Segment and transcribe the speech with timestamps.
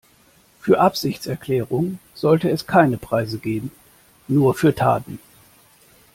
[0.61, 3.69] Für Absichtserklärungen sollte es keine Preise geben,
[4.27, 5.19] nur für Taten.